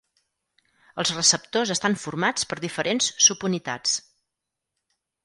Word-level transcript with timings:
Els 1.01 1.11
receptors 1.17 1.73
estan 1.75 1.97
formats 2.05 2.47
per 2.53 2.59
diferents 2.63 3.11
subunitats. 3.27 3.95